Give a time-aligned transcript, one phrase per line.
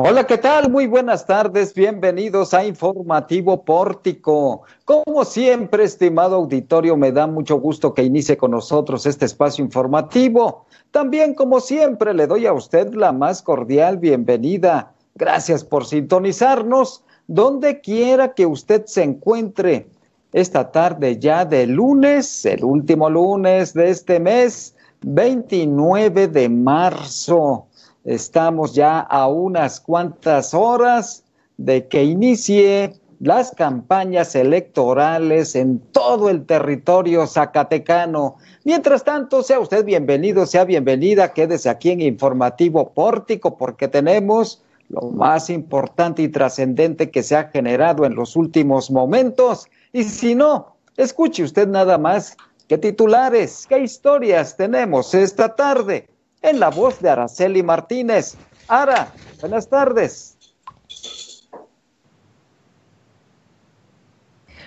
[0.00, 0.70] Hola, ¿qué tal?
[0.70, 4.62] Muy buenas tardes, bienvenidos a Informativo Pórtico.
[4.84, 10.66] Como siempre, estimado auditorio, me da mucho gusto que inicie con nosotros este espacio informativo.
[10.92, 14.92] También, como siempre, le doy a usted la más cordial bienvenida.
[15.16, 19.88] Gracias por sintonizarnos donde quiera que usted se encuentre.
[20.32, 27.67] Esta tarde ya de lunes, el último lunes de este mes, 29 de marzo.
[28.08, 31.24] Estamos ya a unas cuantas horas
[31.58, 38.36] de que inicie las campañas electorales en todo el territorio zacatecano.
[38.64, 45.10] Mientras tanto, sea usted bienvenido, sea bienvenida, quédese aquí en Informativo Pórtico porque tenemos lo
[45.10, 49.66] más importante y trascendente que se ha generado en los últimos momentos.
[49.92, 56.08] Y si no, escuche usted nada más qué titulares, qué historias tenemos esta tarde
[56.42, 58.36] en la voz de Araceli Martínez.
[58.68, 59.08] Ara,
[59.40, 60.36] buenas tardes.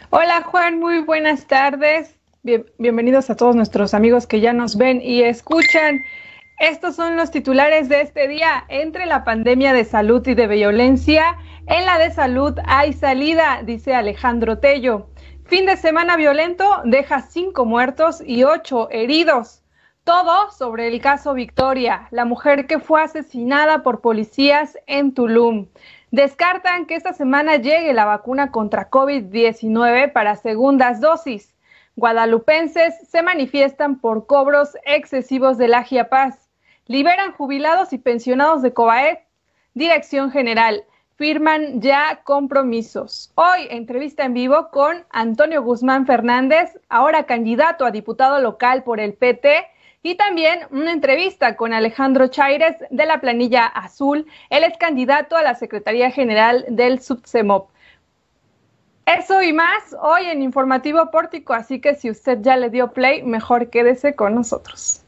[0.09, 2.17] Hola Juan, muy buenas tardes.
[2.43, 6.01] bienvenidos a todos nuestros amigos que ya nos ven y escuchan.
[6.59, 8.65] Estos son los titulares de este día.
[8.67, 13.95] Entre la pandemia de salud y de violencia, en la de salud hay salida, dice
[13.95, 15.07] Alejandro Tello.
[15.45, 19.60] Fin de semana violento deja cinco muertos y ocho heridos.
[20.03, 25.67] Todo sobre el caso Victoria, la mujer que fue asesinada por policías en Tulum.
[26.09, 31.55] Descartan que esta semana llegue la vacuna contra COVID-19 para segundas dosis.
[31.95, 36.49] Guadalupenses se manifiestan por cobros excesivos de la Paz.
[36.87, 39.19] Liberan jubilados y pensionados de COBAED.
[39.75, 40.83] Dirección General.
[41.15, 43.31] Firman ya compromisos.
[43.35, 49.13] Hoy, entrevista en vivo con Antonio Guzmán Fernández, ahora candidato a diputado local por el
[49.13, 49.67] PT
[50.03, 54.25] y también una entrevista con Alejandro Chaires de la planilla azul.
[54.49, 57.69] Él es candidato a la Secretaría General del SUBCEMOP.
[59.05, 63.23] Eso y más hoy en Informativo Pórtico, así que si usted ya le dio play,
[63.23, 65.01] mejor quédese con nosotros.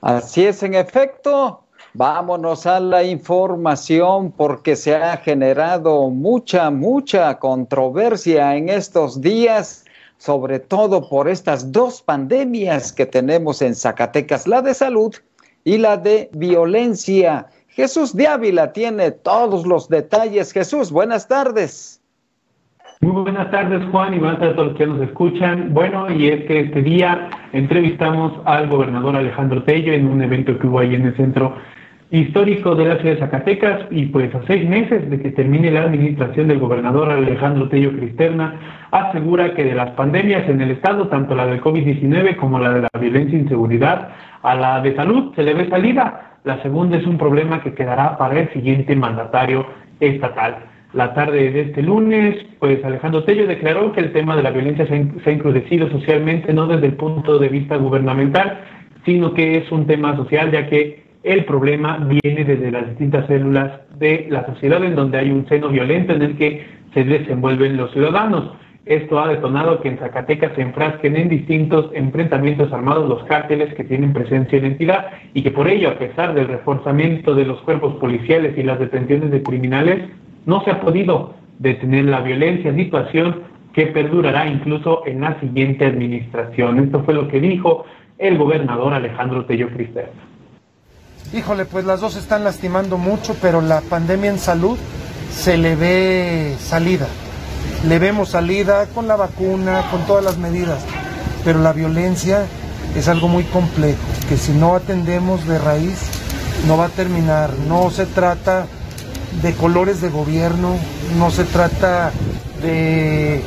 [0.00, 1.60] Así es, en efecto.
[1.92, 9.83] Vámonos a la información porque se ha generado mucha, mucha controversia en estos días
[10.24, 15.14] sobre todo por estas dos pandemias que tenemos en Zacatecas, la de salud
[15.64, 17.48] y la de violencia.
[17.68, 20.50] Jesús de Ávila tiene todos los detalles.
[20.52, 22.00] Jesús, buenas tardes.
[23.02, 25.74] Muy buenas tardes, Juan, y buenas tardes a todos los que nos escuchan.
[25.74, 30.66] Bueno, y es que este día entrevistamos al gobernador Alejandro Tello en un evento que
[30.66, 31.54] hubo ahí en el centro
[32.10, 35.82] histórico de la ciudad de Zacatecas y pues a seis meses de que termine la
[35.82, 38.54] administración del gobernador Alejandro Tello Cristerna,
[38.90, 42.82] asegura que de las pandemias en el estado, tanto la del COVID-19 como la de
[42.82, 44.10] la violencia e inseguridad,
[44.42, 46.38] a la de salud se le ve salida.
[46.44, 49.66] La segunda es un problema que quedará para el siguiente mandatario
[49.98, 50.56] estatal.
[50.92, 54.86] La tarde de este lunes, pues Alejandro Tello declaró que el tema de la violencia
[54.86, 58.60] se ha encrudecido socialmente, no desde el punto de vista gubernamental,
[59.04, 63.80] sino que es un tema social, ya que el problema viene desde las distintas células
[63.98, 67.90] de la sociedad en donde hay un seno violento en el que se desenvuelven los
[67.92, 68.52] ciudadanos.
[68.84, 73.84] Esto ha detonado que en Zacatecas se enfrasquen en distintos enfrentamientos armados los cárteles que
[73.84, 77.94] tienen presencia en entidad y que por ello, a pesar del reforzamiento de los cuerpos
[77.94, 80.10] policiales y las detenciones de criminales,
[80.44, 86.78] no se ha podido detener la violencia, situación que perdurará incluso en la siguiente administración.
[86.80, 87.86] Esto fue lo que dijo
[88.18, 90.08] el gobernador Alejandro Tello Cristel.
[91.32, 94.78] Híjole, pues las dos están lastimando mucho, pero la pandemia en salud
[95.36, 97.06] se le ve salida.
[97.88, 100.78] Le vemos salida con la vacuna, con todas las medidas,
[101.44, 102.46] pero la violencia
[102.96, 103.98] es algo muy complejo,
[104.28, 105.98] que si no atendemos de raíz,
[106.68, 107.50] no va a terminar.
[107.68, 108.66] No se trata
[109.42, 110.76] de colores de gobierno,
[111.18, 112.12] no se trata
[112.62, 113.42] de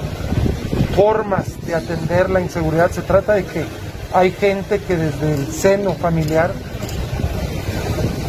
[0.95, 3.65] formas de atender la inseguridad, se trata de que
[4.13, 6.51] hay gente que desde el seno familiar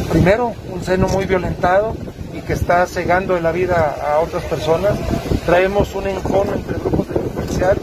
[0.09, 1.95] primero, un seno muy violentado
[2.33, 4.97] y que está cegando en la vida a otras personas.
[5.45, 7.77] Traemos un encono entre grupos delincuencial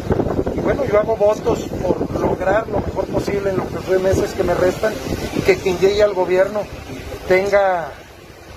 [0.56, 4.43] y bueno, yo hago votos por lograr lo mejor posible en los tres meses que
[4.43, 4.93] me restan
[5.37, 6.61] y que quien llegue al gobierno
[7.28, 7.88] tenga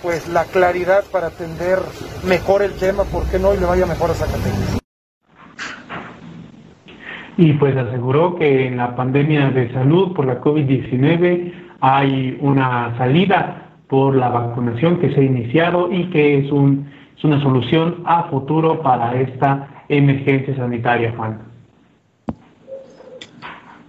[0.01, 1.79] pues la claridad para atender
[2.25, 3.53] mejor el tema, ¿por qué no?
[3.53, 4.79] Y le vaya mejor a Zacatecas.
[7.37, 13.58] Y pues aseguró que en la pandemia de salud por la COVID-19 hay una salida
[13.89, 16.87] por la vacunación que se ha iniciado y que es, un,
[17.17, 21.39] es una solución a futuro para esta emergencia sanitaria, Juan.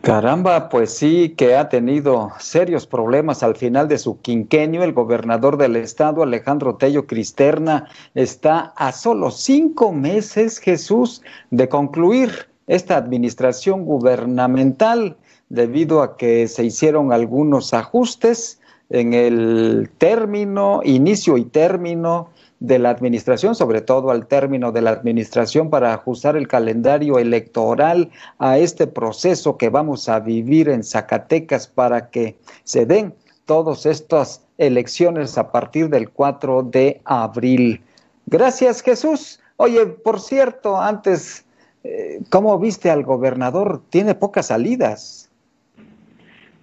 [0.01, 4.83] Caramba, pues sí que ha tenido serios problemas al final de su quinquenio.
[4.83, 12.31] El gobernador del estado, Alejandro Tello Cristerna, está a solo cinco meses, Jesús, de concluir
[12.67, 15.19] esta administración gubernamental
[15.51, 18.60] debido a que se hicieron algunos ajustes
[18.91, 24.91] en el término, inicio y término de la administración, sobre todo al término de la
[24.91, 31.67] administración, para ajustar el calendario electoral a este proceso que vamos a vivir en Zacatecas
[31.67, 33.15] para que se den
[33.47, 37.83] todas estas elecciones a partir del 4 de abril.
[38.27, 39.41] Gracias, Jesús.
[39.57, 41.45] Oye, por cierto, antes,
[41.83, 43.81] eh, ¿cómo viste al gobernador?
[43.89, 45.30] Tiene pocas salidas.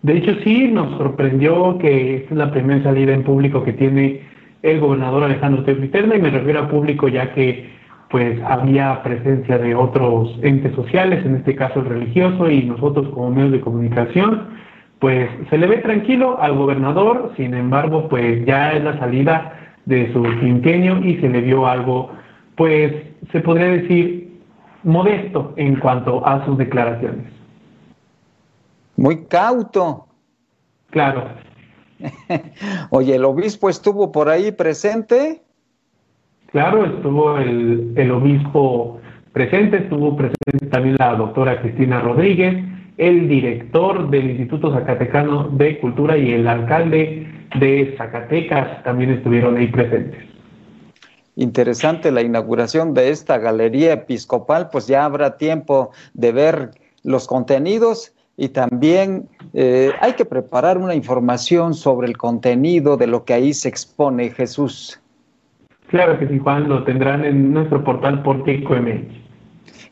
[0.07, 4.21] De hecho, sí, nos sorprendió que es la primera salida en público que tiene
[4.62, 7.69] el gobernador Alejandro Tepiterna y me refiero a público ya que
[8.09, 13.31] pues había presencia de otros entes sociales, en este caso el religioso y nosotros como
[13.31, 14.44] medios de comunicación,
[15.00, 20.13] pues se le ve tranquilo al gobernador, sin embargo pues ya es la salida de
[20.13, 22.12] su quinquenio y se le vio algo
[22.56, 22.94] pues
[23.33, 24.39] se podría decir
[24.83, 27.36] modesto en cuanto a sus declaraciones.
[28.97, 30.07] Muy cauto.
[30.89, 31.29] Claro,
[32.89, 35.41] Oye, ¿el obispo estuvo por ahí presente?
[36.51, 38.99] Claro, estuvo el, el obispo
[39.33, 42.63] presente, estuvo presente también la doctora Cristina Rodríguez,
[42.97, 47.27] el director del Instituto Zacatecano de Cultura y el alcalde
[47.59, 50.23] de Zacatecas también estuvieron ahí presentes.
[51.35, 56.71] Interesante la inauguración de esta galería episcopal, pues ya habrá tiempo de ver
[57.03, 63.25] los contenidos y también eh, hay que preparar una información sobre el contenido de lo
[63.25, 65.01] que ahí se expone Jesús.
[65.87, 69.17] Claro que sí, Juan, lo tendrán en nuestro portal MX.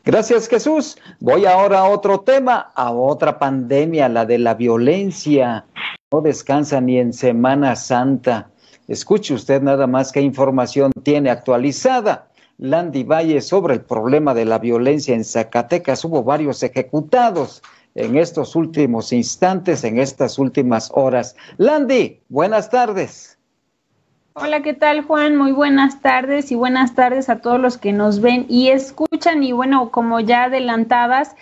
[0.04, 0.96] Gracias, Jesús.
[1.18, 5.64] Voy ahora a otro tema, a otra pandemia, la de la violencia.
[6.12, 8.50] No descansa ni en Semana Santa.
[8.86, 12.28] Escuche usted nada más qué información tiene actualizada.
[12.58, 16.04] Landy Valle sobre el problema de la violencia en Zacatecas.
[16.04, 17.62] Hubo varios ejecutados
[17.96, 21.34] en estos últimos instantes, en estas últimas horas.
[21.56, 23.38] Landy, buenas tardes.
[24.34, 25.34] Hola, ¿qué tal Juan?
[25.36, 29.42] Muy buenas tardes y buenas tardes a todos los que nos ven y escuchan.
[29.42, 31.34] Y bueno, como ya adelantabas,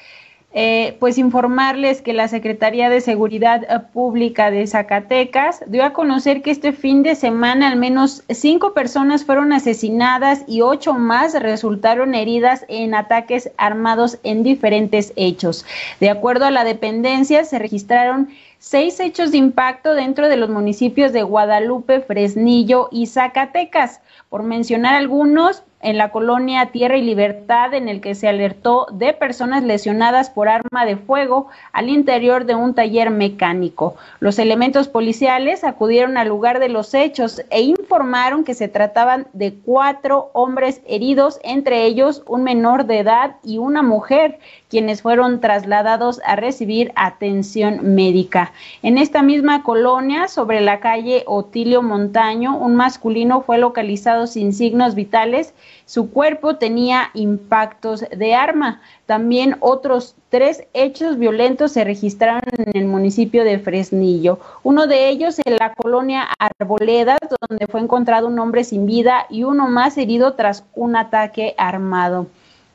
[0.56, 6.52] eh, pues informarles que la Secretaría de Seguridad Pública de Zacatecas dio a conocer que
[6.52, 12.64] este fin de semana al menos cinco personas fueron asesinadas y ocho más resultaron heridas
[12.68, 15.66] en ataques armados en diferentes hechos.
[15.98, 18.28] De acuerdo a la dependencia, se registraron
[18.60, 24.00] seis hechos de impacto dentro de los municipios de Guadalupe, Fresnillo y Zacatecas.
[24.28, 29.12] Por mencionar algunos, en la colonia Tierra y Libertad, en el que se alertó de
[29.12, 33.94] personas lesionadas por arma de fuego al interior de un taller mecánico.
[34.18, 39.54] Los elementos policiales acudieron al lugar de los hechos e informaron que se trataban de
[39.54, 44.38] cuatro hombres heridos, entre ellos un menor de edad y una mujer,
[44.70, 48.52] quienes fueron trasladados a recibir atención médica.
[48.82, 54.94] En esta misma colonia, sobre la calle Otilio Montaño, un masculino fue localizado sin signos
[54.94, 55.52] vitales
[55.86, 58.80] su cuerpo tenía impactos de arma.
[59.06, 64.38] También otros tres hechos violentos se registraron en el municipio de Fresnillo.
[64.62, 67.18] Uno de ellos en la colonia Arboledas,
[67.48, 72.26] donde fue encontrado un hombre sin vida y uno más herido tras un ataque armado.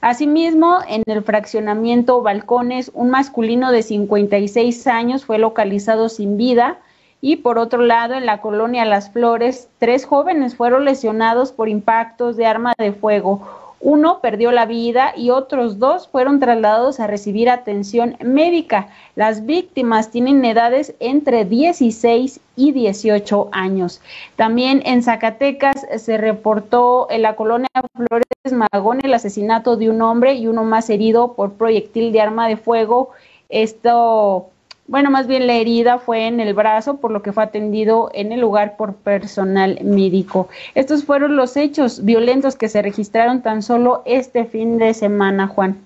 [0.01, 6.77] Asimismo, en el fraccionamiento Balcones, un masculino de 56 años fue localizado sin vida.
[7.21, 12.37] Y por otro lado, en la colonia Las Flores, tres jóvenes fueron lesionados por impactos
[12.37, 13.41] de arma de fuego.
[13.81, 18.89] Uno perdió la vida y otros dos fueron trasladados a recibir atención médica.
[19.15, 24.01] Las víctimas tienen edades entre 16 y 18 años.
[24.35, 30.33] También en Zacatecas se reportó en la colonia Flores Magón el asesinato de un hombre
[30.33, 33.11] y uno más herido por proyectil de arma de fuego.
[33.47, 34.49] Esto
[34.89, 38.31] bueno, más bien la herida fue en el brazo, por lo que fue atendido en
[38.31, 40.49] el lugar por personal médico.
[40.73, 45.77] Estos fueron los hechos violentos que se registraron tan solo este fin de semana, Juan.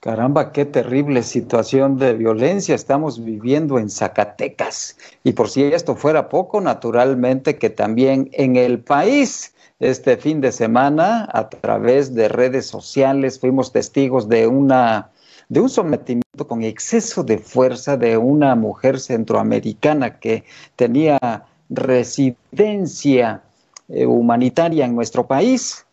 [0.00, 4.96] Caramba, qué terrible situación de violencia estamos viviendo en Zacatecas.
[5.22, 10.52] Y por si esto fuera poco, naturalmente que también en el país, este fin de
[10.52, 15.10] semana, a través de redes sociales, fuimos testigos de una
[15.48, 20.44] de un sometimiento con exceso de fuerza de una mujer centroamericana que
[20.76, 23.42] tenía residencia
[23.88, 25.84] eh, humanitaria en nuestro país.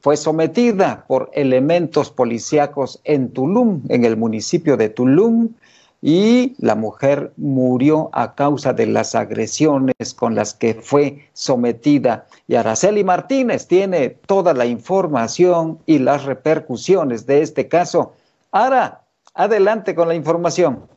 [0.00, 5.48] fue sometida por elementos policíacos en Tulum, en el municipio de Tulum,
[6.02, 12.26] y la mujer murió a causa de las agresiones con las que fue sometida.
[12.46, 18.12] Y Araceli Martínez tiene toda la información y las repercusiones de este caso.
[18.54, 19.02] Ara,
[19.34, 20.88] adelante con la información.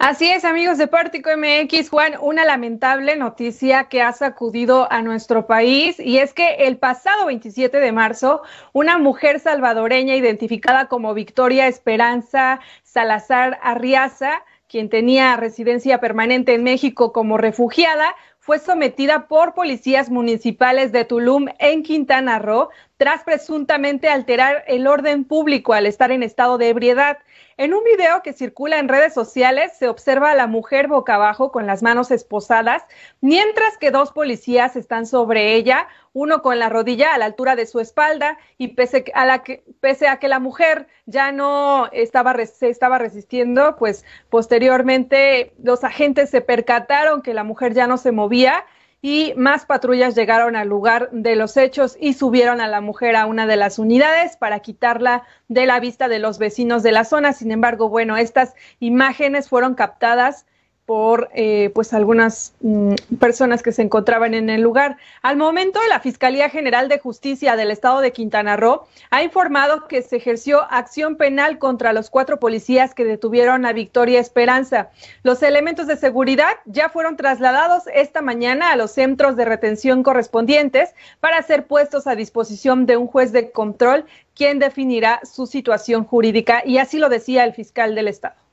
[0.00, 5.46] Así es, amigos de Pórtico MX, Juan, una lamentable noticia que ha sacudido a nuestro
[5.46, 8.42] país y es que el pasado 27 de marzo,
[8.72, 17.12] una mujer salvadoreña identificada como Victoria Esperanza Salazar Arriaza, quien tenía residencia permanente en México
[17.12, 18.16] como refugiada,
[18.50, 25.22] fue sometida por policías municipales de Tulum en Quintana Roo tras presuntamente alterar el orden
[25.22, 27.18] público al estar en estado de ebriedad.
[27.60, 31.52] En un video que circula en redes sociales se observa a la mujer boca abajo
[31.52, 32.82] con las manos esposadas,
[33.20, 37.66] mientras que dos policías están sobre ella, uno con la rodilla a la altura de
[37.66, 42.34] su espalda y pese a, la que, pese a que la mujer ya no estaba,
[42.46, 48.10] se estaba resistiendo, pues posteriormente los agentes se percataron que la mujer ya no se
[48.10, 48.64] movía
[49.02, 53.26] y más patrullas llegaron al lugar de los hechos y subieron a la mujer a
[53.26, 57.32] una de las unidades para quitarla de la vista de los vecinos de la zona.
[57.32, 60.44] Sin embargo, bueno, estas imágenes fueron captadas
[60.90, 64.96] por eh, pues algunas mm, personas que se encontraban en el lugar.
[65.22, 70.02] Al momento, la Fiscalía General de Justicia del Estado de Quintana Roo ha informado que
[70.02, 74.90] se ejerció acción penal contra los cuatro policías que detuvieron a Victoria Esperanza.
[75.22, 80.92] Los elementos de seguridad ya fueron trasladados esta mañana a los centros de retención correspondientes
[81.20, 86.64] para ser puestos a disposición de un juez de control quien definirá su situación jurídica
[86.66, 88.49] y así lo decía el fiscal del Estado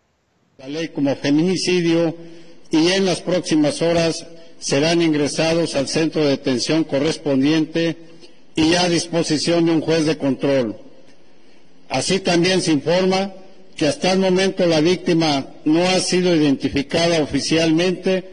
[0.57, 2.15] la ley como feminicidio
[2.71, 4.25] y en las próximas horas
[4.57, 7.95] serán ingresados al centro de detención correspondiente
[8.55, 10.75] y a disposición de un juez de control.
[11.89, 13.33] Así también se informa
[13.75, 18.23] que hasta el momento la víctima no ha sido identificada oficialmente,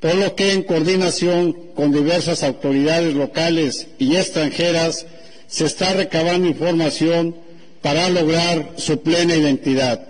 [0.00, 5.06] por lo que en coordinación con diversas autoridades locales y extranjeras
[5.46, 7.34] se está recabando información
[7.80, 10.09] para lograr su plena identidad.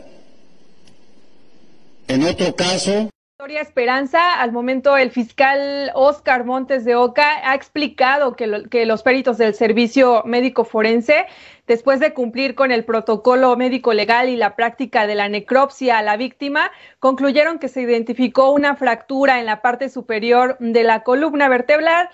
[2.11, 8.35] En otro caso, Victoria Esperanza, al momento el fiscal Oscar Montes de Oca ha explicado
[8.35, 11.27] que, que, los peritos del servicio médico forense,
[11.69, 16.03] después de cumplir con el protocolo médico legal y la práctica de la necropsia a
[16.03, 21.49] la víctima, concluyeron que se identificó una fractura en la parte superior de la columna
[21.49, 22.11] vertebral,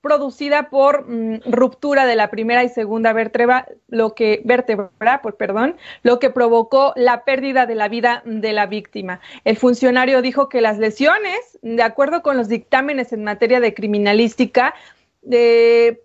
[0.00, 5.76] producida por mm, ruptura de la primera y segunda vértebra, lo que vértebra, por perdón,
[6.02, 9.20] lo que provocó la pérdida de la vida de la víctima.
[9.44, 14.74] El funcionario dijo que las lesiones, de acuerdo con los dictámenes en materia de criminalística,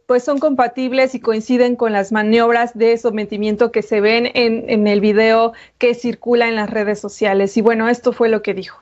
[0.06, 4.88] pues son compatibles y coinciden con las maniobras de sometimiento que se ven en, en
[4.88, 7.58] el video que circula en las redes sociales.
[7.58, 8.82] Y bueno, esto fue lo que dijo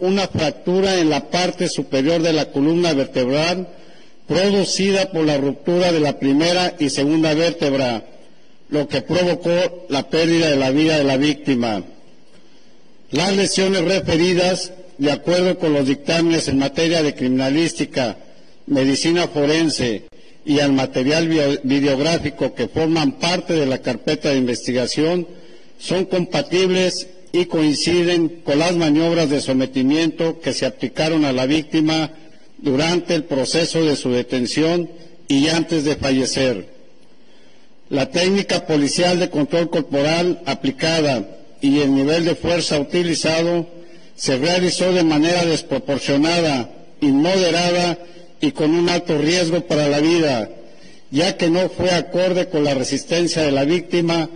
[0.00, 3.68] una fractura en la parte superior de la columna vertebral
[4.26, 8.04] producida por la ruptura de la primera y segunda vértebra,
[8.68, 11.84] lo que provocó la pérdida de la vida de la víctima.
[13.10, 18.16] Las lesiones referidas, de acuerdo con los dictámenes en materia de criminalística,
[18.66, 20.04] medicina forense
[20.44, 21.28] y al material
[21.62, 25.26] videográfico que forman parte de la carpeta de investigación,
[25.78, 32.10] son compatibles y coinciden con las maniobras de sometimiento que se aplicaron a la víctima
[32.58, 34.90] durante el proceso de su detención
[35.28, 36.68] y antes de fallecer.
[37.88, 41.26] La técnica policial de control corporal aplicada
[41.60, 43.66] y el nivel de fuerza utilizado
[44.14, 46.70] se realizó de manera desproporcionada,
[47.00, 47.98] inmoderada
[48.40, 50.50] y con un alto riesgo para la vida,
[51.10, 54.28] ya que no fue acorde con la resistencia de la víctima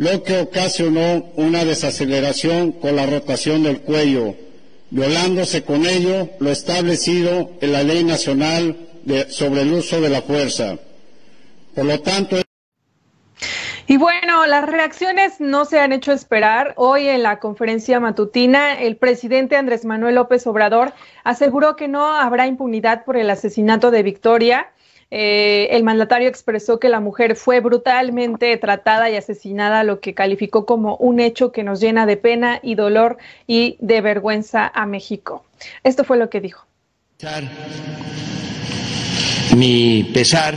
[0.00, 4.34] lo que ocasionó una desaceleración con la rotación del cuello,
[4.90, 8.78] violándose con ello lo establecido en la Ley Nacional
[9.28, 10.78] sobre el uso de la fuerza.
[11.74, 12.38] Por lo tanto,
[13.86, 16.72] y bueno, las reacciones no se han hecho esperar.
[16.76, 22.46] Hoy en la conferencia matutina, el presidente Andrés Manuel López Obrador aseguró que no habrá
[22.46, 24.70] impunidad por el asesinato de Victoria
[25.10, 30.66] eh, el mandatario expresó que la mujer fue brutalmente tratada y asesinada, lo que calificó
[30.66, 35.44] como un hecho que nos llena de pena y dolor y de vergüenza a México.
[35.82, 36.64] Esto fue lo que dijo.
[39.56, 40.54] Mi pesar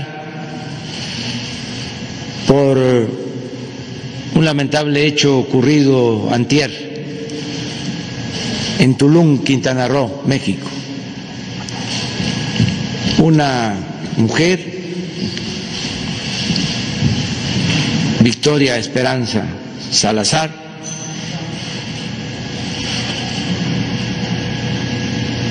[2.48, 6.72] por un lamentable hecho ocurrido antier
[8.80, 10.68] en Tulum, Quintana Roo, México.
[13.20, 14.84] Una mujer.
[18.22, 19.44] Victoria Esperanza
[19.92, 20.50] Salazar,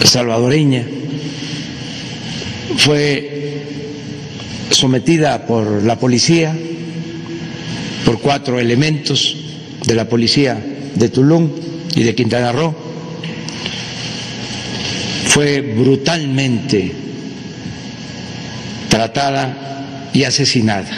[0.05, 0.85] salvadoreña,
[2.77, 3.63] fue
[4.71, 6.57] sometida por la policía,
[8.05, 9.37] por cuatro elementos
[9.87, 10.63] de la policía
[10.95, 11.51] de Tulum
[11.95, 12.75] y de Quintana Roo,
[15.29, 16.93] fue brutalmente
[18.93, 20.91] tratada y asesinada.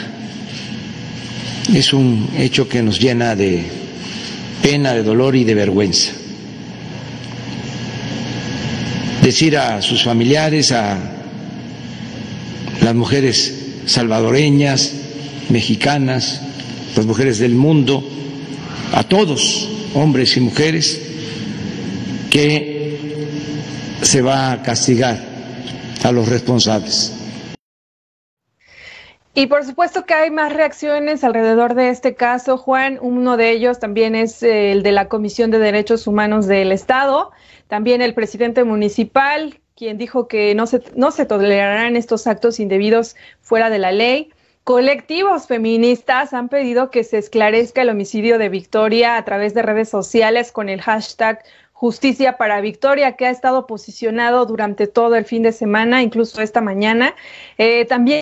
[1.73, 3.63] Es un hecho que nos llena de
[4.61, 6.11] pena, de dolor y de vergüenza.
[9.23, 10.97] Decir a sus familiares, a
[12.81, 13.53] las mujeres
[13.85, 14.91] salvadoreñas,
[15.47, 16.41] mexicanas,
[16.97, 18.05] las mujeres del mundo,
[18.91, 20.99] a todos, hombres y mujeres,
[22.29, 22.99] que
[24.01, 25.17] se va a castigar
[26.03, 27.14] a los responsables.
[29.37, 32.97] Y por supuesto que hay más reacciones alrededor de este caso, Juan.
[33.01, 37.33] Uno de ellos también es eh, el de la Comisión de Derechos Humanos del Estado.
[37.67, 43.17] También el presidente municipal, quien dijo que no se, no se tolerarán estos actos indebidos
[43.41, 44.31] fuera de la ley.
[44.63, 49.89] Colectivos feministas han pedido que se esclarezca el homicidio de Victoria a través de redes
[49.89, 55.43] sociales con el hashtag Justicia para Victoria, que ha estado posicionado durante todo el fin
[55.43, 57.13] de semana, incluso esta mañana.
[57.57, 58.21] Eh, también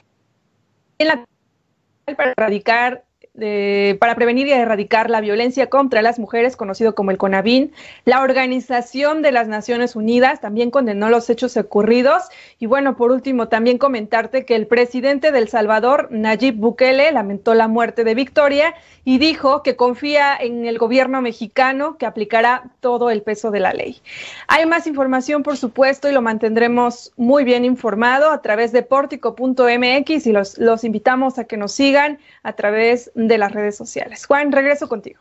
[2.16, 3.04] para erradicar
[3.36, 7.72] para prevenir y erradicar la violencia contra las mujeres, conocido como el CONAVIN.
[8.06, 12.26] La Organización de las Naciones Unidas también condenó los hechos ocurridos.
[12.60, 17.68] Y bueno, por último, también comentarte que el presidente del Salvador, Nayib Bukele, lamentó la
[17.68, 23.24] muerte de Victoria y dijo que confía en el gobierno mexicano que aplicará todo el
[23.24, 24.00] peso de la ley.
[24.48, 30.28] Hay más información, por supuesto, y lo mantendremos muy bien informado a través de portico.mx
[30.28, 34.26] y los, los invitamos a que nos sigan a través de de las redes sociales.
[34.26, 35.20] Juan, regreso contigo.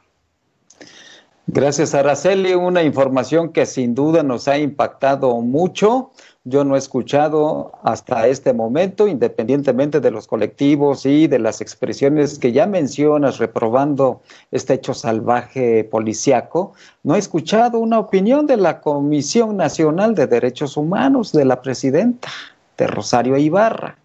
[1.46, 2.54] Gracias, Araceli.
[2.54, 6.12] Una información que sin duda nos ha impactado mucho.
[6.44, 12.38] Yo no he escuchado hasta este momento, independientemente de los colectivos y de las expresiones
[12.38, 16.72] que ya mencionas reprobando este hecho salvaje policiaco,
[17.04, 22.28] no he escuchado una opinión de la Comisión Nacional de Derechos Humanos de la presidenta,
[22.76, 23.98] de Rosario Ibarra.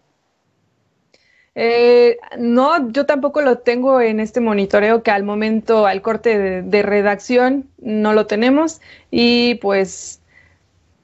[1.60, 6.82] Eh, no, yo tampoco lo tengo en este monitoreo que al momento, al corte de,
[6.84, 10.22] redacción, no lo tenemos y pues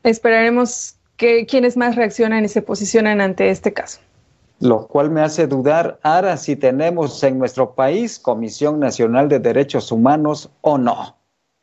[0.03, 3.99] esperaremos que quienes más reaccionan y se posicionan ante este caso.
[4.59, 9.91] Lo cual me hace dudar, ahora si tenemos en nuestro país Comisión Nacional de Derechos
[9.91, 11.17] Humanos o no.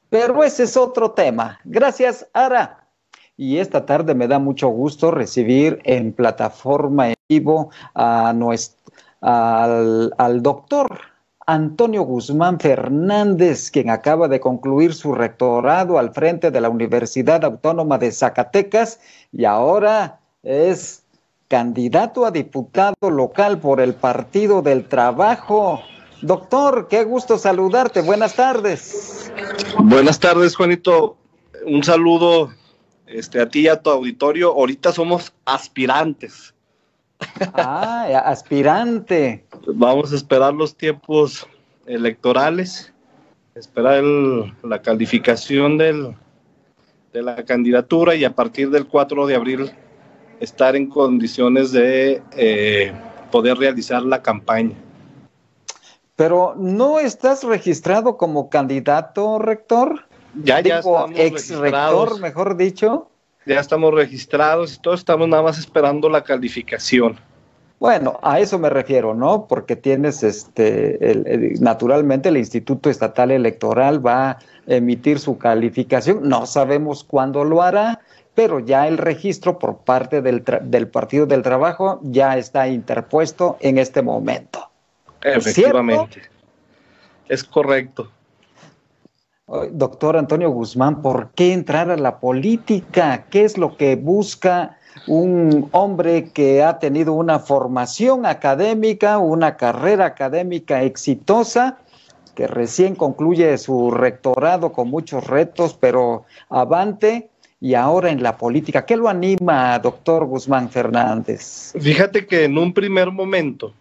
[0.08, 1.60] Pero ese es otro tema.
[1.62, 2.88] Gracias, Ara.
[3.36, 8.80] Y esta tarde me da mucho gusto recibir en plataforma vivo a nuestro
[9.20, 10.98] al, doctor
[11.46, 17.98] Antonio Guzmán Fernández, quien acaba de concluir su rectorado al frente de la Universidad Autónoma
[17.98, 19.00] de Zacatecas
[19.32, 21.02] y ahora es
[21.48, 25.80] candidato a diputado local por el Partido del Trabajo.
[26.22, 28.02] Doctor, qué gusto saludarte.
[28.02, 29.32] Buenas tardes.
[29.78, 31.16] Buenas tardes, Juanito.
[31.66, 32.50] Un saludo
[33.06, 34.52] este, a ti y a tu auditorio.
[34.52, 36.54] Ahorita somos aspirantes.
[37.54, 39.44] Ah, aspirante.
[39.66, 41.46] Vamos a esperar los tiempos
[41.86, 42.92] electorales,
[43.54, 44.02] esperar
[44.62, 46.14] la calificación del,
[47.12, 49.72] de la candidatura y a partir del 4 de abril
[50.40, 52.92] estar en condiciones de eh,
[53.30, 54.76] poder realizar la campaña.
[56.16, 60.06] Pero no estás registrado como candidato, rector.
[60.44, 60.80] Ya, ya
[61.16, 63.09] ex rector, mejor dicho
[63.46, 67.18] ya estamos registrados y todos estamos nada más esperando la calificación.
[67.78, 69.46] Bueno, a eso me refiero, ¿no?
[69.46, 77.04] Porque tienes, este, naturalmente el Instituto Estatal Electoral va a emitir su calificación, no sabemos
[77.04, 78.00] cuándo lo hará,
[78.34, 83.78] pero ya el registro por parte del, del Partido del Trabajo ya está interpuesto en
[83.78, 84.70] este momento.
[85.22, 86.22] Efectivamente.
[87.28, 88.10] Es correcto.
[89.72, 93.24] Doctor Antonio Guzmán, ¿por qué entrar a la política?
[93.30, 100.06] ¿Qué es lo que busca un hombre que ha tenido una formación académica, una carrera
[100.06, 101.78] académica exitosa,
[102.36, 107.28] que recién concluye su rectorado con muchos retos, pero avante
[107.60, 108.86] y ahora en la política?
[108.86, 111.72] ¿Qué lo anima, doctor Guzmán Fernández?
[111.76, 113.74] Fíjate que en un primer momento,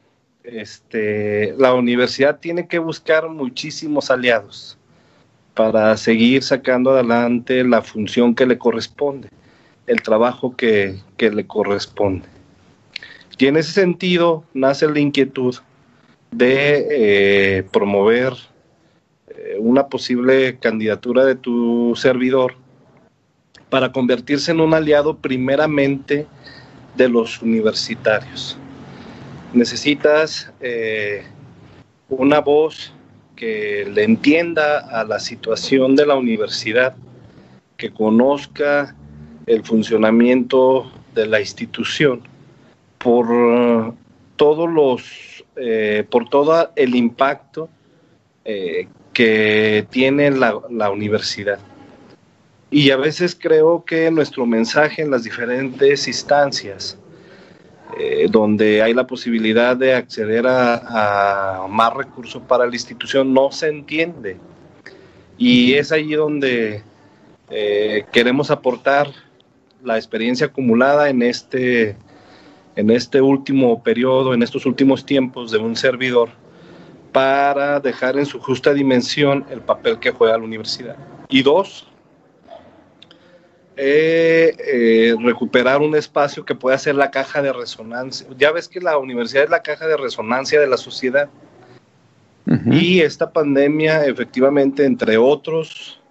[0.44, 4.79] este, la universidad tiene que buscar muchísimos aliados
[5.54, 9.30] para seguir sacando adelante la función que le corresponde,
[9.88, 12.28] el trabajo que, le corresponde.
[13.38, 15.56] Y en ese sentido nace la inquietud
[16.32, 18.34] de eh, promover
[19.30, 22.56] eh, una posible candidatura de tu servidor
[23.70, 26.28] para convertirse en un aliado primeramente
[26.96, 28.58] de los universitarios.
[29.54, 31.24] Necesitas eh,
[32.10, 32.94] una voz
[33.40, 36.96] que le entienda a la situación de la universidad,
[37.78, 38.94] que conozca
[39.46, 42.22] el funcionamiento de la institución
[42.98, 43.96] por
[44.36, 47.70] todos los eh, por todo el impacto
[48.46, 51.60] eh, que tiene la, universidad.
[52.72, 56.98] Y a veces creo que nuestro mensaje en las diferentes instancias,
[57.98, 63.52] eh, donde hay la posibilidad de acceder a, a, más recursos para la institución, no
[63.52, 64.38] se entiende.
[65.38, 66.84] Y es ahí donde
[68.12, 69.08] queremos aportar
[69.84, 71.96] la experiencia acumulada en este,
[72.76, 76.30] en este último periodo, en estos últimos tiempos de un servidor,
[77.12, 80.96] para dejar en su justa dimensión el papel que juega la universidad.
[81.30, 81.88] Y dos,
[83.82, 88.28] eh, eh, recuperar un espacio que pueda ser la caja de resonancia.
[88.38, 91.30] Ya ves que la universidad es la caja de resonancia de la sociedad.
[92.46, 92.82] Uh -huh.
[92.82, 96.02] Y esta pandemia, efectivamente, entre otros,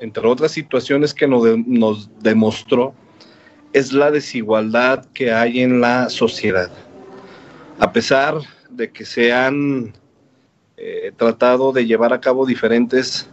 [0.00, 2.94] entre otras situaciones que nos, de, nos demostró,
[3.72, 6.70] es la desigualdad que hay en la sociedad.
[7.78, 8.38] A pesar
[8.70, 9.92] de que se han
[10.76, 13.28] eh, tratado de llevar a cabo diferentes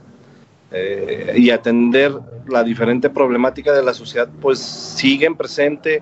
[0.74, 6.02] eh, y atender la diferente problemática de la sociedad, pues siguen presente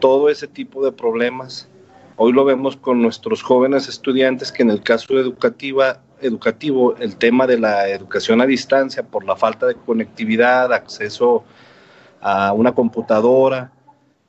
[0.00, 1.68] todo ese tipo de problemas.
[2.16, 7.46] Hoy lo vemos con nuestros jóvenes estudiantes que en el caso educativa, educativo, el tema
[7.46, 11.44] de la educación a distancia por la falta de conectividad, acceso
[12.20, 13.72] a una computadora,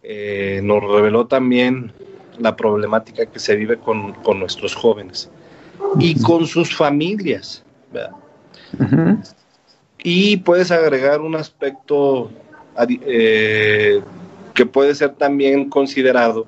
[0.02, 1.92] eh, nos reveló también
[2.40, 5.30] la problemática que se vive con, con nuestros jóvenes
[6.00, 7.66] y con sus familias.
[7.94, 9.36] Uh -huh.
[10.04, 12.30] Y puedes agregar un aspecto
[13.06, 14.02] eh,
[14.54, 16.48] que puede ser también considerado,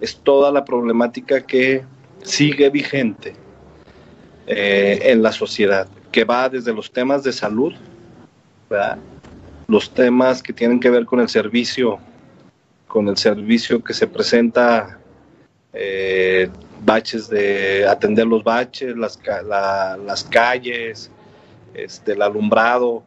[0.00, 1.84] es toda la problemática que
[2.22, 3.34] sigue vigente
[4.46, 7.74] eh, en la sociedad, que va desde los temas de salud,
[9.68, 11.98] los temas que tienen que ver con el servicio,
[12.86, 14.98] con el servicio que se presenta,
[15.72, 16.48] eh,
[16.84, 21.10] baches de atender los baches, las, la, las calles,
[21.76, 23.02] este, el alumbrado,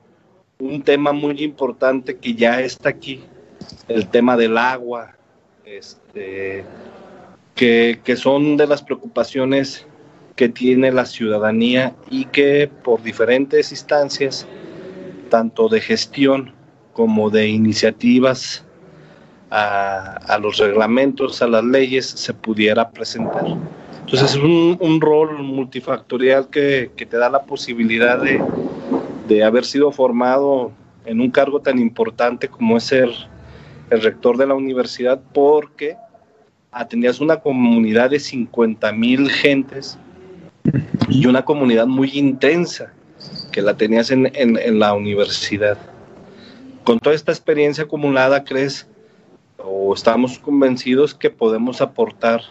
[0.59, 3.23] un tema muy importante que ya está aquí,
[3.87, 5.15] el tema del agua,
[5.65, 6.63] este,
[7.55, 9.85] que, que son de las preocupaciones
[10.35, 14.47] que tiene la ciudadanía y que por diferentes instancias
[15.29, 16.53] tanto de gestión
[16.93, 18.65] como de iniciativas
[19.49, 23.45] a, a, los reglamentos, a las leyes, se pudiera presentar.
[24.11, 28.43] Entonces es un, un rol multifactorial que, que, te da la posibilidad de,
[29.27, 30.71] de, haber sido formado
[31.05, 33.11] en un cargo tan importante como es ser
[33.91, 35.95] el rector de la universidad, porque
[36.71, 39.99] atendías una comunidad de 50 mil gentes
[41.07, 42.91] y una comunidad muy intensa
[43.51, 45.77] que la tenías en, en, en, la universidad.
[46.83, 48.87] Con toda esta experiencia acumulada, ¿crees
[49.59, 52.41] o estamos convencidos que podemos aportar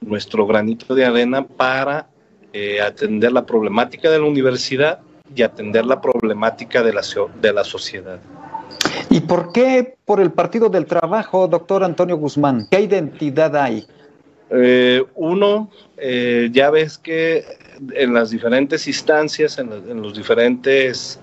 [0.00, 2.08] nuestro granito de arena para
[2.52, 5.00] eh, atender la problemática de la universidad
[5.34, 7.02] y atender la problemática de la,
[7.40, 8.18] de la sociedad?
[9.10, 12.66] ¿Y por qué por el Partido del Trabajo, doctor Antonio Guzmán?
[12.70, 13.86] ¿Qué identidad hay?
[14.50, 17.44] Eh, uno, eh, ya ves que
[17.92, 21.20] en las diferentes instancias, en, en los diferentes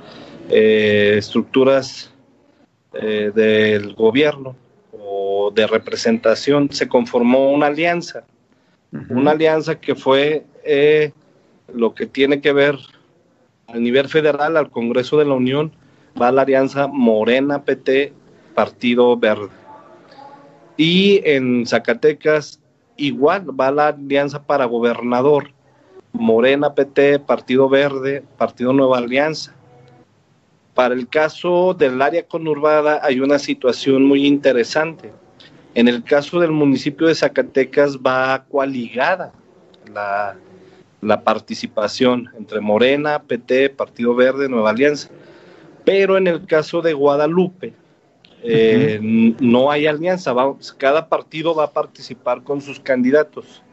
[0.49, 2.09] eh, estructuras
[2.93, 4.55] del gobierno
[4.91, 8.23] o de representación, se conformó una alianza.
[9.09, 11.11] Una alianza que fue eh,
[11.73, 12.77] lo que tiene que ver
[13.67, 15.71] al nivel federal, al Congreso de la Unión,
[16.19, 18.13] va la alianza Morena PT,
[18.53, 19.49] Partido Verde.
[20.77, 22.59] Y en Zacatecas
[22.95, 25.51] igual va la alianza para gobernador,
[26.11, 29.55] Morena PT, Partido Verde, Partido Nueva Alianza.
[30.75, 35.11] Para el caso del área conurbada hay una situación muy interesante.
[35.75, 39.33] En el caso del municipio de Zacatecas va coaligada
[39.91, 40.35] la,
[41.01, 45.09] la participación entre Morena, PT, Partido Verde, Nueva Alianza.
[45.83, 47.73] Pero en el caso de Guadalupe,
[48.43, 49.35] eh, uh -huh.
[49.39, 53.63] no hay alianza, va, cada partido va a participar con sus candidatos.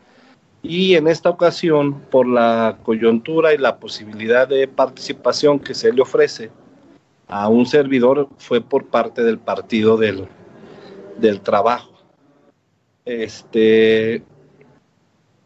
[0.62, 6.02] Y en esta ocasión, por la coyuntura y la posibilidad de participación que se le
[6.02, 6.50] ofrece
[7.28, 10.28] a un servidor, fue por parte del Partido del,
[11.18, 11.89] del Trabajo.
[13.10, 14.22] Este,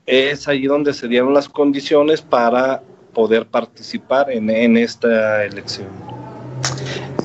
[0.05, 2.83] es allí donde se dieron las condiciones para
[3.15, 5.89] poder participar en, en esta elección.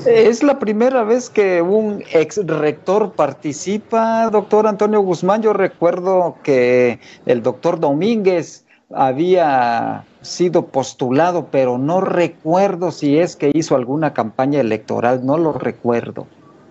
[0.06, 5.42] Es la primera vez que un ex rector participa, doctor Antonio Guzmán.
[5.42, 13.50] Yo recuerdo que el doctor Domínguez había sido postulado, pero no recuerdo si es que
[13.52, 16.26] hizo alguna campaña electoral, no lo recuerdo.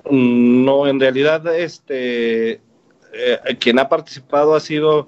[0.10, 2.62] Mm, no, en realidad, este,
[3.14, 5.08] eh, quien ha participado ha sido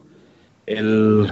[0.66, 1.32] el,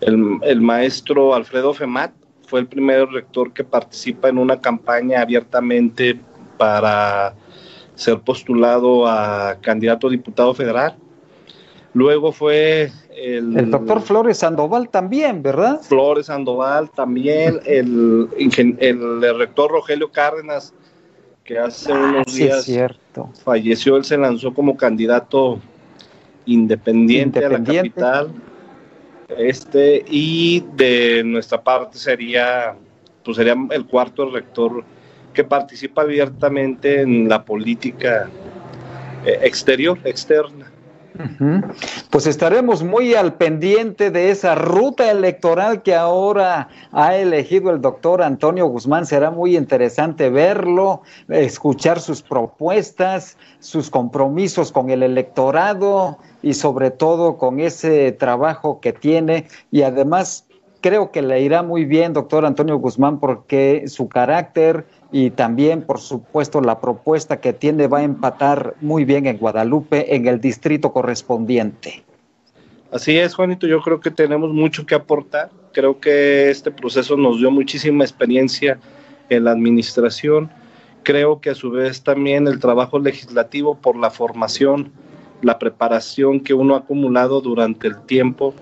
[0.00, 2.12] el maestro Alfredo Femat,
[2.46, 6.20] fue el primer rector que participa en una campaña abiertamente
[6.56, 7.34] para
[7.94, 10.96] ser postulado a candidato a diputado federal.
[11.92, 15.80] Luego fue el, el, doctor Flores Sandoval también, ¿verdad?
[15.80, 18.28] Flores Sandoval también, el,
[18.78, 20.74] el, rector Rogelio Cárdenas,
[21.44, 22.68] que hace ah, unos días
[23.44, 25.60] falleció, él se lanzó como candidato
[26.46, 28.00] independiente, independiente.
[28.00, 28.42] a la capital
[29.28, 32.74] este, y de nuestra parte sería,
[33.24, 34.84] pues sería el cuarto rector
[35.32, 38.28] que participa abiertamente en la política
[39.24, 40.70] eh, exterior, externa.
[42.10, 48.20] Pues estaremos muy al pendiente de esa ruta electoral que ahora ha elegido el doctor
[48.20, 49.06] Antonio Guzmán.
[49.06, 57.38] Será muy interesante verlo, escuchar sus propuestas, sus compromisos con el electorado y sobre todo
[57.38, 60.46] con ese trabajo que tiene y además
[60.82, 65.98] creo que le irá muy bien, doctor Antonio Guzmán, porque su carácter y también, por
[65.98, 70.92] supuesto, la propuesta que tiene va a empatar muy bien en Guadalupe, en el distrito
[70.92, 72.04] correspondiente.
[72.92, 75.50] Así es, Juanito, yo creo que tenemos mucho que aportar.
[75.72, 78.78] Creo que este proceso nos dio muchísima experiencia
[79.30, 80.50] en la administración.
[81.02, 84.92] Creo que a su vez también el trabajo legislativo por la formación,
[85.44, 88.54] la preparación que uno ha acumulado durante el tiempo,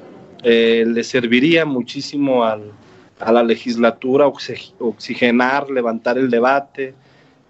[0.42, 2.72] eh, le serviría muchísimo al,
[3.22, 6.94] a la legislatura oxigenar, levantar el debate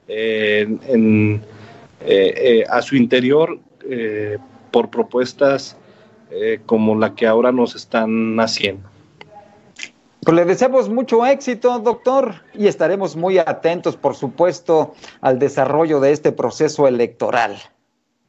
[0.08, 1.40] eh, eh,
[2.00, 3.58] eh, a su interior
[4.70, 5.76] por propuestas
[6.66, 8.88] como la que ahora nos están haciendo.
[10.24, 16.12] Pues le deseamos mucho éxito, doctor, y estaremos muy atentos, por supuesto, al desarrollo de
[16.12, 17.58] este proceso electoral.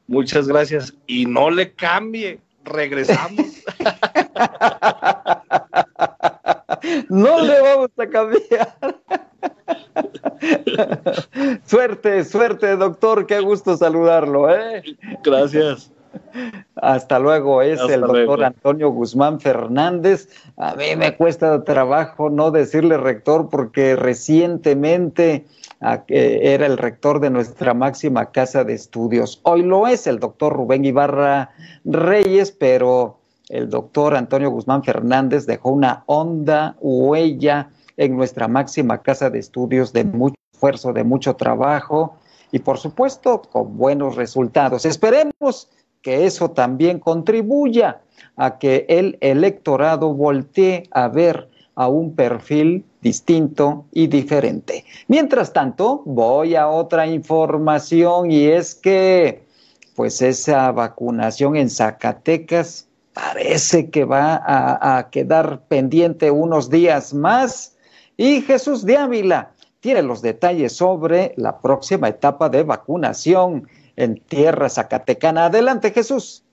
[0.08, 0.94] Muchas gracias.
[1.08, 3.64] Y no le cambie, regresamos.
[7.10, 8.78] no le vamos a cambiar.
[11.66, 13.26] suerte, suerte, doctor.
[13.26, 14.54] Qué gusto saludarlo.
[14.54, 14.84] ¿eh?
[15.24, 15.90] Gracias.
[16.76, 20.30] Hasta luego, es el doctor Antonio Guzmán Fernández.
[20.58, 25.46] A mí me cuesta trabajo no decirle rector porque recientemente
[26.08, 29.42] era el rector de nuestra máxima casa de estudios.
[29.44, 31.52] Hoy lo es el doctor Rubén Ibarra
[31.84, 39.30] Reyes, pero el doctor Antonio Guzmán Fernández dejó una honda huella en nuestra máxima casa
[39.30, 42.18] de estudios de mucho esfuerzo, de mucho trabajo
[42.52, 44.86] y por supuesto con buenos resultados.
[44.86, 45.70] Esperemos
[46.04, 48.02] que eso también contribuya
[48.36, 54.86] a que el electorado voltee a ver a un perfil distinto y diferente.
[55.08, 59.44] Mientras tanto, voy a otra información y es que
[59.96, 67.76] pues esa vacunación en Zacatecas parece que va a, quedar pendiente unos días más.
[68.18, 74.70] Y Jesús de Ávila tiene los detalles sobre la próxima etapa de vacunación en tierra
[74.70, 75.46] zacatecana.
[75.46, 76.44] Adelante, Jesús.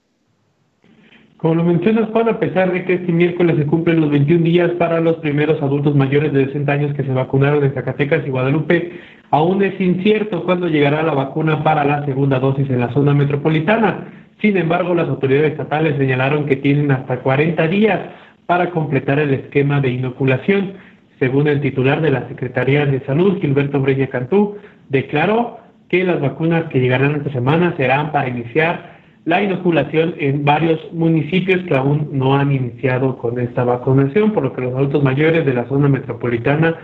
[1.41, 4.73] Como lo mencionas, Juan, a pesar de que este miércoles se cumplen los 21 días
[4.73, 8.93] para los primeros adultos mayores de 60 años que se vacunaron en Zacatecas y Guadalupe,
[9.31, 14.07] aún es incierto cuándo llegará la vacuna para la segunda dosis en la zona metropolitana.
[14.43, 18.01] Sin embargo, las autoridades estatales señalaron que tienen hasta 40 días
[18.45, 20.75] para completar el esquema de inoculación.
[21.19, 24.59] Según el titular de la Secretaría de Salud, Gilberto Breña Cantú,
[24.91, 25.60] declaró
[25.91, 31.63] que las vacunas que llegarán esta semana serán para iniciar la inoculación en varios municipios
[31.67, 35.53] que aún no han iniciado con esta vacunación, por lo que los adultos mayores de
[35.53, 36.77] la zona metropolitana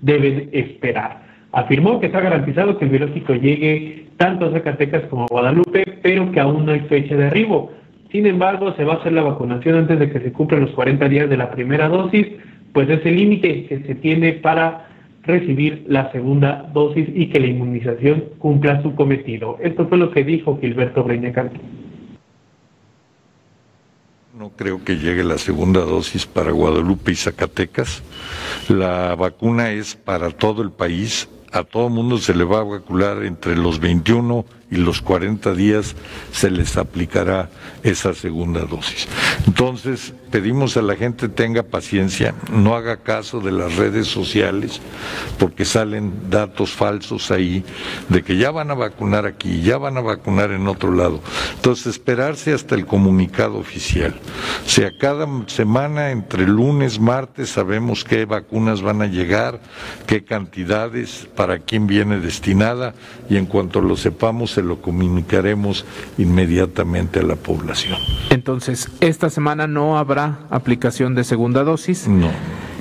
[0.00, 1.22] deben esperar.
[1.52, 6.32] Afirmó que está garantizado que el biológico llegue tanto a Zacatecas como a Guadalupe, pero
[6.32, 7.70] que aún no hay fecha de arribo.
[8.10, 11.08] Sin embargo, se va a hacer la vacunación antes de que se cumplan los 40
[11.08, 12.26] días de la primera dosis,
[12.72, 14.88] pues es el límite que se tiene para
[15.26, 19.58] recibir la segunda dosis y que la inmunización cumpla su cometido.
[19.62, 21.60] Esto fue lo que dijo Gilberto Breñacante.
[24.38, 28.02] No creo que llegue la segunda dosis para Guadalupe y Zacatecas.
[28.68, 33.22] La vacuna es para todo el país a todo mundo se le va a vacunar
[33.22, 35.94] entre los 21 y los 40 días
[36.32, 37.50] se les aplicará
[37.82, 39.08] esa segunda dosis.
[39.46, 44.80] Entonces, pedimos a la gente tenga paciencia, no haga caso de las redes sociales,
[45.38, 47.64] porque salen datos falsos ahí
[48.08, 51.20] de que ya van a vacunar aquí, ya van a vacunar en otro lado.
[51.54, 54.14] Entonces, esperarse hasta el comunicado oficial.
[54.66, 59.60] O sea, cada semana, entre lunes, martes, sabemos qué vacunas van a llegar,
[60.06, 62.94] qué cantidades, para quién viene destinada,
[63.28, 65.84] y en cuanto lo sepamos, se lo comunicaremos
[66.16, 67.98] inmediatamente a la población.
[68.30, 72.08] Entonces, esta semana no habrá aplicación de segunda dosis.
[72.08, 72.30] No.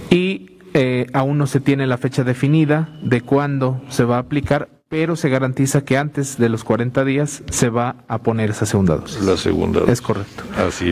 [0.10, 4.70] Y eh, aún no se tiene la fecha definida de cuándo se va a aplicar,
[4.90, 8.98] pero se garantiza que antes de los 40 días se va a poner esa segunda
[8.98, 9.24] dosis.
[9.24, 9.94] La segunda dosis.
[9.94, 10.44] Es correcto.
[10.58, 10.92] Así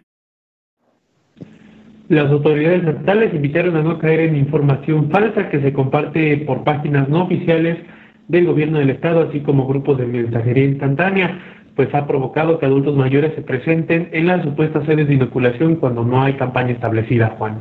[2.09, 7.07] Las autoridades estatales invitaron a no caer en información falsa que se comparte por páginas
[7.09, 7.77] no oficiales
[8.31, 11.37] del gobierno del estado, así como grupos de mensajería instantánea,
[11.75, 16.03] pues ha provocado que adultos mayores se presenten en las supuestas sedes de inoculación cuando
[16.03, 17.59] no hay campaña establecida, Juan.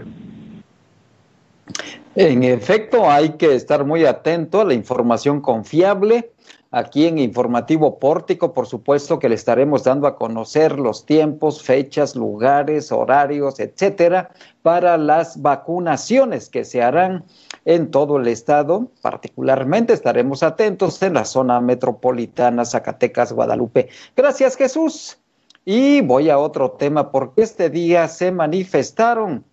[2.14, 6.30] En efecto, hay que estar muy atento a la información confiable.
[6.72, 12.14] Aquí en Informativo Pórtico, por supuesto que le estaremos dando a conocer los tiempos, fechas,
[12.14, 14.30] lugares, horarios, etcétera,
[14.62, 17.24] para las vacunaciones que se harán
[17.64, 18.88] en todo el estado.
[19.02, 23.88] Particularmente estaremos atentos en la zona metropolitana, Zacatecas, Guadalupe.
[24.16, 25.18] Gracias, Jesús.
[25.64, 29.44] Y voy a otro tema, porque este día se manifestaron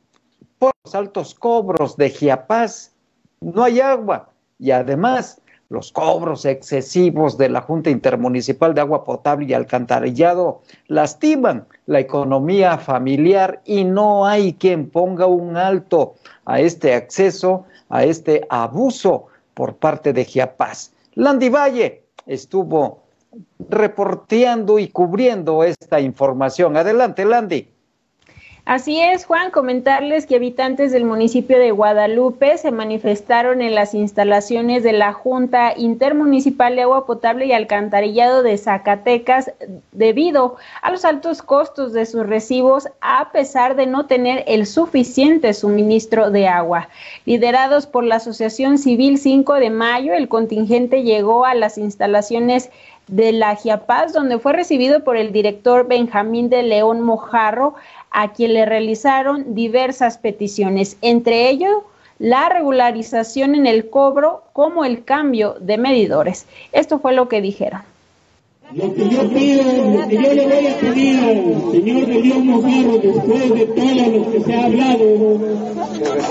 [0.58, 2.94] por los altos cobros de Giapaz.
[3.42, 9.48] No hay agua y además los cobros excesivos de la Junta Intermunicipal de Agua Potable
[9.48, 16.16] y Alcantarillado lastiman la economía familiar y no hay quien ponga un alto
[16.46, 20.94] a este acceso, a este abuso por parte de Giapaz.
[21.14, 23.04] Landy Valle estuvo
[23.70, 26.78] reporteando y cubriendo esta información.
[26.78, 27.77] Adelante, Landy.
[28.68, 34.84] Así es, Juan, comentarles que habitantes del municipio de Guadalupe se manifestaron en las instalaciones
[34.84, 39.54] de la Junta Intermunicipal de Agua Potable y Alcantarillado de Zacatecas
[39.94, 45.54] debido a los altos costos de sus recibos a pesar de no tener el suficiente
[45.54, 46.90] suministro de agua.
[47.24, 52.70] Liderados por la Asociación Civil 5 de Mayo, el contingente llegó a las instalaciones
[53.08, 57.76] de la Giapaz, donde fue recibido por el director Benjamín de León Mojarro,
[58.12, 61.84] a quien le realizaron diversas peticiones, entre ellos
[62.20, 66.48] la regularización en el cobro como el cambio de medidores.
[66.72, 67.82] Esto fue lo que dijeron.
[68.74, 69.64] Lo que yo pido,
[69.98, 74.18] lo que yo le voy a pedir al señor de León Mojarro, después de todo
[74.18, 75.38] lo que se ha hablado,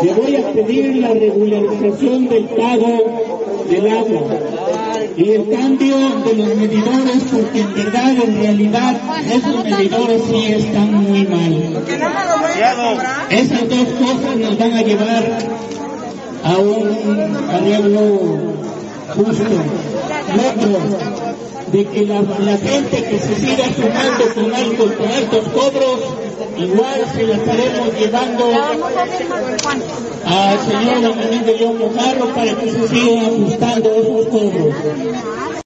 [0.02, 4.75] le voy a pedir la regularización del pago del agua
[5.16, 8.96] y el cambio de los medidores, porque en verdad, en realidad,
[9.32, 11.84] esos medidores sí están muy mal.
[13.30, 15.38] Esas dos cosas nos van a llevar
[16.44, 18.56] a un arreglo
[19.14, 19.44] justo.
[20.34, 21.25] Otro,
[21.76, 26.00] de que la, la, gente que se siga sumando con altos, con altos cobros,
[26.56, 28.44] igual se la estaremos llevando
[30.24, 35.65] al señor Benjamín de León Mojarro para que se sigan ajustando esos cobros.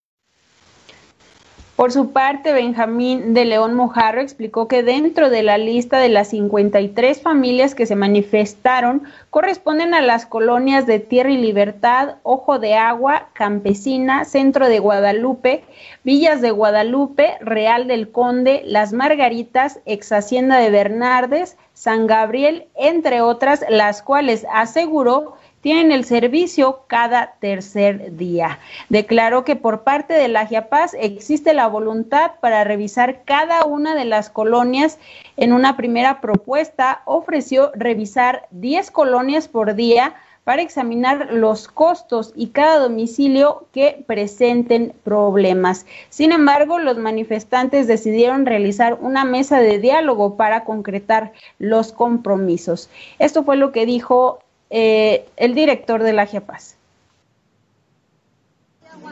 [1.81, 6.29] Por su parte, Benjamín de León Mojarro explicó que dentro de la lista de las
[6.29, 12.75] 53 familias que se manifestaron corresponden a las colonias de Tierra y Libertad, Ojo de
[12.75, 15.65] Agua, Campesina, Centro de Guadalupe,
[16.05, 23.23] Villas de Guadalupe, Real del Conde, Las Margaritas, Ex Hacienda de Bernardes, San Gabriel, entre
[23.23, 28.59] otras, las cuales aseguró tienen el servicio cada tercer día.
[28.89, 34.05] Declaró que por parte de la Giapaz existe la voluntad para revisar cada una de
[34.05, 34.99] las colonias.
[35.37, 42.49] En una primera propuesta ofreció revisar 10 colonias por día para examinar los costos y
[42.49, 45.87] cada domicilio que presenten problemas.
[46.09, 52.89] Sin embargo, los manifestantes decidieron realizar una mesa de diálogo para concretar los compromisos.
[53.19, 56.77] Esto fue lo que dijo eh, el director de la GIAPAS.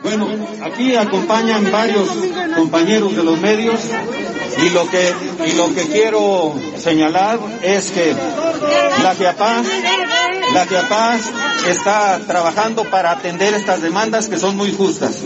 [0.02, 0.28] Bueno,
[0.62, 2.08] aquí acompañan varios
[2.56, 3.80] compañeros de los medios
[4.64, 5.12] y lo que
[5.46, 8.14] y lo que quiero señalar es que
[9.02, 9.66] la GIAPAS
[10.54, 11.32] la GIAPAS
[11.68, 15.20] está trabajando para atender estas demandas que son muy justas.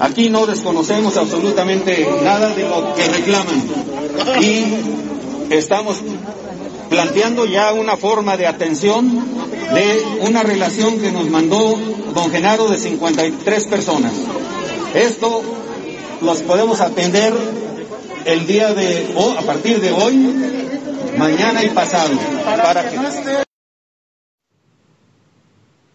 [0.00, 3.62] Aquí no desconocemos absolutamente nada de lo que reclaman
[4.40, 4.64] y
[5.50, 6.02] estamos
[6.92, 9.08] planteando ya una forma de atención
[9.74, 11.74] de una relación que nos mandó
[12.14, 14.12] don Genaro de 53 personas.
[14.94, 15.42] Esto
[16.20, 17.32] los podemos atender
[18.26, 20.16] el día de hoy, a partir de hoy,
[21.16, 22.12] mañana y pasado.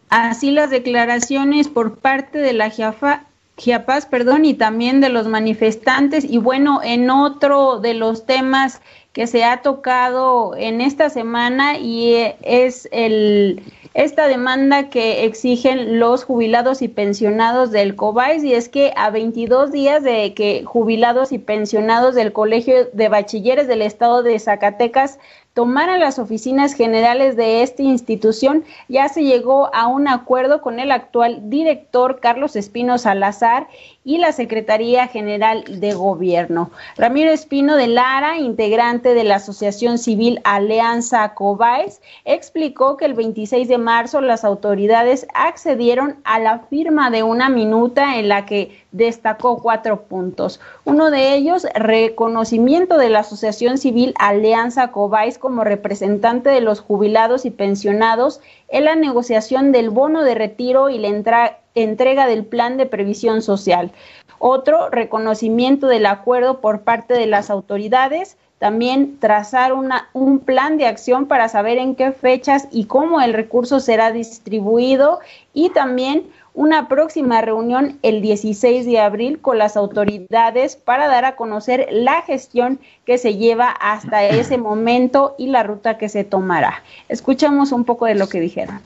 [0.10, 6.24] Así las declaraciones por parte de la Chiapas, perdón, y también de los manifestantes.
[6.24, 8.82] Y bueno, en otro de los temas
[9.14, 13.64] que se ha tocado en esta semana y es el
[13.98, 19.72] esta demanda que exigen los jubilados y pensionados del COBAIS y es que a 22
[19.72, 25.18] días de que jubilados y pensionados del Colegio de Bachilleres del Estado de Zacatecas
[25.56, 30.92] tomaran las oficinas generales de esta institución, ya se llegó a un acuerdo con el
[30.92, 33.68] actual director Carlos Espino Salazar
[34.08, 36.72] y la Secretaría General de Gobierno.
[36.96, 43.68] Ramiro Espino de Lara, integrante de la Asociación Civil Alianza Cobáez, explicó que el 26
[43.68, 49.62] de marzo las autoridades accedieron a la firma de una minuta en la que destacó
[49.62, 50.60] cuatro puntos.
[50.84, 57.46] Uno de ellos, reconocimiento de la Asociación Civil Alianza Cobáez como representante de los jubilados
[57.46, 62.86] y pensionados en la negociación del bono de retiro y la entrega del plan de
[62.88, 63.92] previsión social.
[64.40, 68.38] Otro, reconocimiento del acuerdo por parte de las autoridades.
[68.60, 69.72] También trazar
[70.14, 75.20] un plan de acción para saber en qué fechas y cómo el recurso será distribuido.
[75.54, 76.24] Y también
[76.58, 82.24] una próxima reunión el 16 de abril con las autoridades para dar a conocer la
[82.24, 86.82] gestión que se lleva hasta ese momento y la ruta que se tomará.
[87.10, 88.80] Escuchamos un poco de lo que dijeron.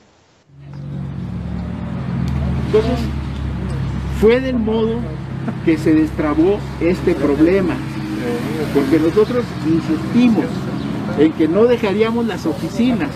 [2.65, 2.99] Entonces,
[4.19, 4.95] fue del modo
[5.63, 7.77] que se destrabó este problema,
[8.73, 10.45] porque nosotros insistimos
[11.17, 13.11] en que no dejaríamos las oficinas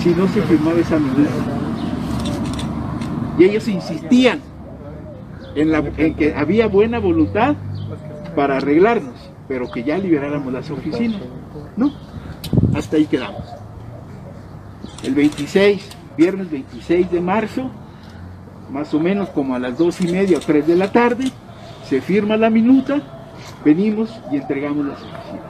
[0.00, 1.67] si no se firmaba esa medida.
[3.38, 4.40] Y ellos insistían
[5.54, 7.54] en, que había buena voluntad
[8.34, 9.14] para arreglarnos,
[9.46, 11.20] pero que ya liberáramos las oficinas.
[12.74, 13.42] Hasta ahí quedamos.
[15.02, 17.70] El 26, viernes 26 de marzo,
[18.70, 21.30] más o menos como a las dos y media o tres de la tarde,
[21.84, 23.00] se firma la minuta,
[23.64, 25.48] venimos y entregamos las oficinas.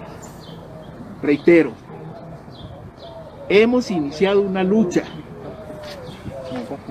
[1.22, 1.72] Reitero,
[3.49, 5.03] hemos iniciado una lucha.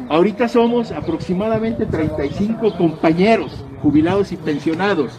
[0.09, 5.11] Ahorita somos aproximadamente 35 compañeros jubilados y pensionados,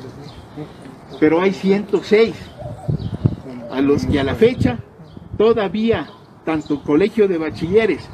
[1.21, 2.35] pero hay 106
[3.71, 4.79] a los que a la fecha
[5.37, 6.09] todavía
[6.45, 8.09] tanto colegio de bachilleres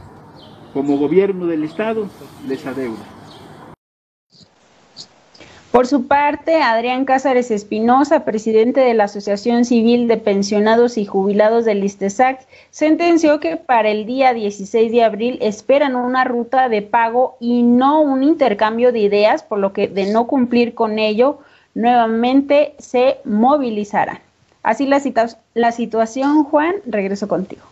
[0.72, 2.08] como gobierno del Estado
[2.48, 3.13] les adeuda.
[5.74, 11.64] Por su parte, Adrián Cázares Espinosa, presidente de la Asociación Civil de Pensionados y Jubilados
[11.64, 17.36] del ISTESAC, sentenció que para el día 16 de abril esperan una ruta de pago
[17.40, 21.40] y no un intercambio de ideas, por lo que de no cumplir con ello,
[21.74, 24.20] nuevamente se movilizarán.
[24.62, 25.02] Así la,
[25.54, 27.62] la situación, Juan, regreso contigo.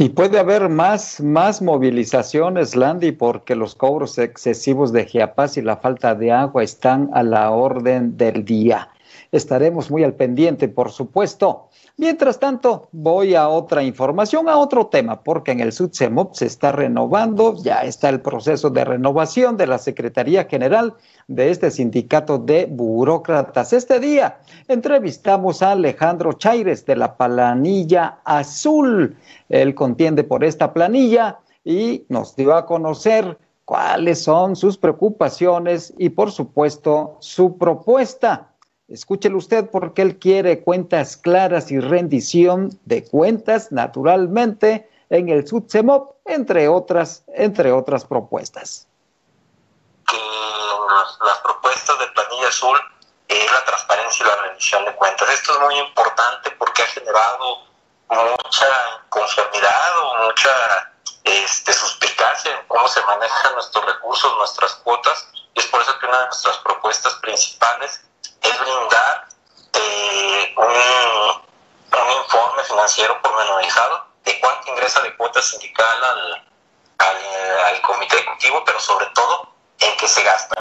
[0.00, 5.78] Y puede haber más, más movilizaciones, Landy, porque los cobros excesivos de Giapaz y la
[5.78, 8.90] falta de agua están a la orden del día.
[9.30, 11.68] Estaremos muy al pendiente, por supuesto.
[11.98, 16.72] Mientras tanto, voy a otra información, a otro tema, porque en el SUTSEMOP se está
[16.72, 20.94] renovando, ya está el proceso de renovación de la Secretaría General
[21.26, 23.72] de este sindicato de burócratas.
[23.72, 29.16] Este día entrevistamos a Alejandro Chaires de la Planilla Azul.
[29.48, 36.08] Él contiende por esta planilla y nos dio a conocer cuáles son sus preocupaciones y,
[36.08, 38.47] por supuesto, su propuesta.
[38.88, 46.16] Escúchelo usted porque él quiere cuentas claras y rendición de cuentas, naturalmente, en el SUTSEMOP,
[46.24, 48.86] entre otras, entre otras propuestas.
[50.08, 52.78] Que las propuestas de Planilla Azul
[53.28, 55.28] es la transparencia y la rendición de cuentas.
[55.34, 57.58] Esto es muy importante porque ha generado
[58.08, 58.66] mucha
[59.10, 65.28] conformidad o mucha este, suspicacia en cómo se manejan nuestros recursos, nuestras cuotas.
[65.54, 68.07] Y es por eso que una de nuestras propuestas principales
[68.42, 69.28] es brindar
[69.74, 76.46] eh, un, informe financiero pormenorizado de cuánto ingresa de cuota sindical al,
[76.98, 80.58] al, comité ejecutivo, pero sobre todo en qué se gastan,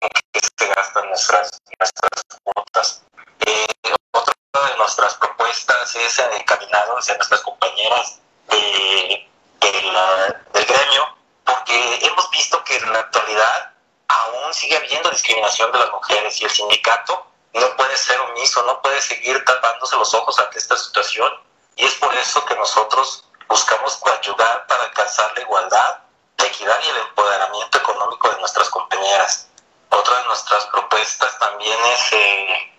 [0.00, 3.02] en qué se gastan nuestras, nuestras cuotas.
[3.46, 3.66] Eh,
[4.12, 4.34] otra
[4.68, 9.28] de nuestras propuestas es encaminado hacia nuestras compañeras de,
[9.60, 13.73] del gremio, porque hemos visto que en la actualidad
[14.08, 18.80] aún sigue habiendo discriminación de las mujeres y el sindicato no puede ser omiso, no
[18.82, 21.32] puede seguir tapándose los ojos ante esta situación
[21.76, 25.98] y es por eso que nosotros buscamos ayudar para alcanzar la igualdad,
[26.38, 29.48] la equidad y el empoderamiento económico de nuestras compañeras.
[29.90, 32.72] Otra de nuestras propuestas también es eh,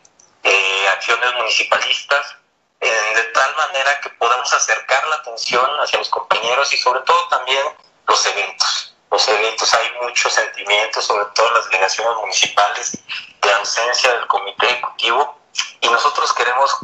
[0.44, 2.36] eh, acciones municipalistas,
[2.80, 7.66] de tal manera que podamos acercar la atención hacia los compañeros y sobre todo también
[8.08, 8.95] los eventos.
[9.12, 12.98] Los eventos, hay muchos sentimientos, sobre todo en las delegaciones municipales,
[13.42, 15.40] de ausencia del comité ejecutivo
[15.82, 16.78] y nosotros queremos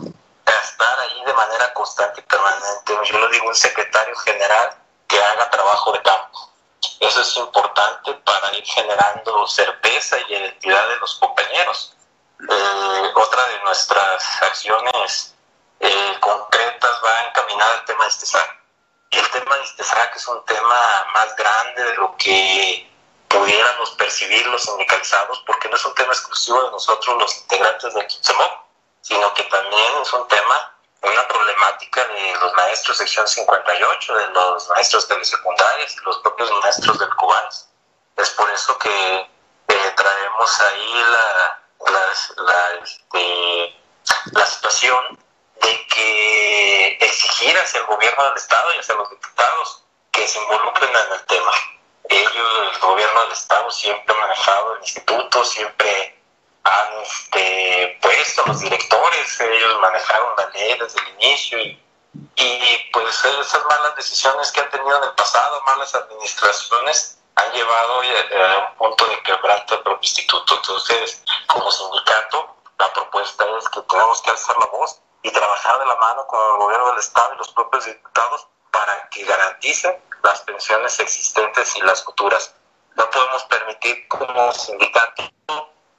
[0.46, 2.98] estar ahí de manera constante y permanente.
[3.06, 6.52] Yo le digo un secretario general que haga trabajo de campo.
[7.00, 11.96] Eso es importante para ir generando certeza y identidad de los compañeros.
[12.40, 15.36] Eh, otra de nuestras acciones
[15.80, 18.50] eh, concretas va encaminada al tema de ISTESAC.
[18.50, 18.61] Y
[19.12, 22.90] el tema de ISTESAC es un tema más grande de lo que
[23.28, 28.08] pudiéramos percibir los sindicalizados, porque no es un tema exclusivo de nosotros los integrantes del
[28.08, 28.52] QITSEMOC,
[29.02, 34.70] sino que también es un tema, una problemática de los maestros sección 58, de los
[34.70, 37.70] maestros de secundarias y los propios maestros del CUBANS.
[38.18, 39.30] Es por eso que
[39.68, 41.60] eh, traemos ahí la,
[42.38, 43.82] la, este,
[44.34, 45.18] la situación
[45.62, 50.90] de que exigir hacia el gobierno del Estado y hacia los diputados que se involucren
[50.90, 51.52] en el tema.
[52.10, 56.20] Ellos, el gobierno del Estado, siempre ha manejado el instituto, siempre
[56.64, 63.66] han este, puesto los directores, ellos manejaron la ley desde el inicio y, pues esas
[63.66, 69.06] malas decisiones que han tenido en el pasado, malas administraciones, han llevado a un punto
[69.08, 70.56] de quebranto del propio instituto.
[70.56, 75.86] Entonces, como sindicato, la propuesta es que tenemos que alzar la voz y trabajar de
[75.86, 80.42] la mano con el gobierno del Estado y los propios diputados para que garanticen las
[80.42, 82.54] pensiones existentes y las futuras.
[82.96, 85.24] No podemos permitir como sindicato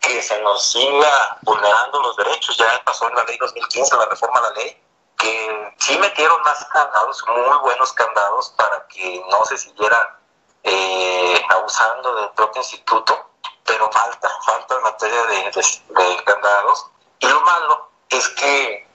[0.01, 2.57] que se nos siga vulnerando los derechos.
[2.57, 4.83] Ya pasó en la ley 2015 la reforma a la ley,
[5.17, 10.19] que sí metieron más candados, muy buenos candados, para que no se siguiera
[10.65, 13.31] eh, abusando del propio instituto,
[13.65, 16.87] pero falta, falta en materia de, de candados.
[17.21, 18.92] Y lo malo es que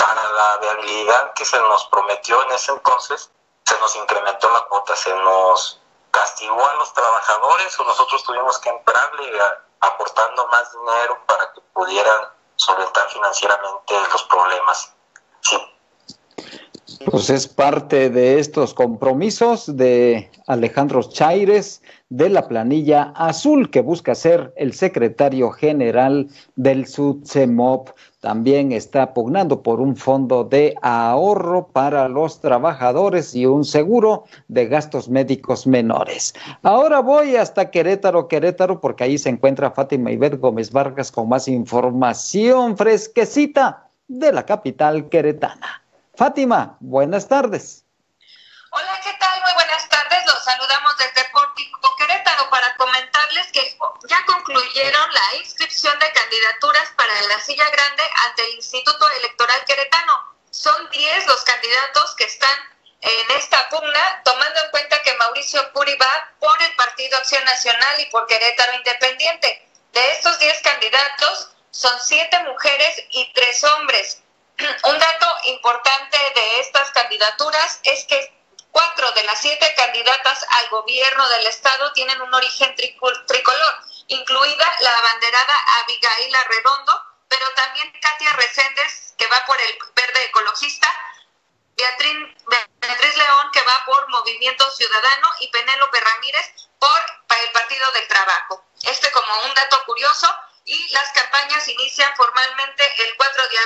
[0.00, 3.30] para la viabilidad que se nos prometió en ese entonces,
[3.64, 5.80] se nos incrementó la cuota, se nos
[6.10, 9.40] castigó a los trabajadores o nosotros tuvimos que entrarle
[9.80, 14.95] aportando más dinero para que pudieran solventar financieramente los problemas.
[17.04, 24.14] Pues es parte de estos compromisos de Alejandro Chaires de la planilla azul que busca
[24.14, 27.90] ser el secretario general del SUTSEMOP
[28.26, 34.66] también está pugnando por un fondo de ahorro para los trabajadores y un seguro de
[34.66, 36.34] gastos médicos menores.
[36.62, 41.46] Ahora voy hasta Querétaro, Querétaro, porque ahí se encuentra Fátima Ibet Gómez Vargas con más
[41.46, 45.85] información fresquecita de la capital queretana.
[46.16, 47.84] Fátima, buenas tardes.
[48.70, 49.38] Hola, ¿qué tal?
[49.42, 50.24] Muy buenas tardes.
[50.24, 53.76] Los saludamos desde Pórtico Querétaro para comentarles que
[54.08, 60.34] ya concluyeron la inscripción de candidaturas para la silla grande ante el Instituto Electoral Queretano.
[60.50, 62.58] Son 10 los candidatos que están
[63.02, 68.00] en esta pugna, tomando en cuenta que Mauricio Puri va por el Partido Acción Nacional
[68.00, 69.68] y por Querétaro Independiente.
[69.92, 74.22] De estos 10 candidatos, son 7 mujeres y 3 hombres.
[74.58, 78.32] Un dato importante de estas candidaturas es que
[78.70, 83.74] cuatro de las siete candidatas al gobierno del estado tienen un origen tricolor,
[84.08, 90.88] incluida la abanderada Abigail Redondo, pero también Katia Reséndez, que va por el verde ecologista,
[91.76, 92.16] Beatriz,
[92.80, 97.00] Beatriz León, que va por Movimiento Ciudadano, y Penélope Ramírez por
[97.42, 98.64] el Partido del Trabajo.
[98.82, 100.34] Este como un dato curioso,
[100.66, 103.58] y las campañas inician formalmente el 4 de